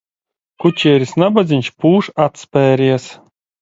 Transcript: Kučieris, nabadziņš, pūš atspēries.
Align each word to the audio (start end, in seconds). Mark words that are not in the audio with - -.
Kučieris, 0.65 1.13
nabadziņš, 1.25 1.71
pūš 1.87 2.13
atspēries. 2.29 3.11